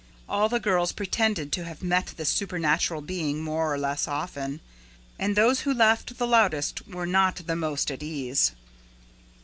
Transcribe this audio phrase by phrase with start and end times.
[0.27, 4.59] All the girls pretended to have met this supernatural being more or less often.
[5.19, 8.53] And those who laughed the loudest were not the most at ease.